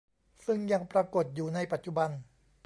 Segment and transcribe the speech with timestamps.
[0.45, 2.09] ซึ่งยังปรากฏอยู่ในปัจจุบัน